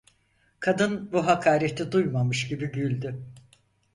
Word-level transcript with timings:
Kadın 0.59 1.11
bu 1.11 1.25
hakareti 1.27 1.91
duymamış 1.91 2.47
gibi 2.47 2.71
güldü. 2.71 3.21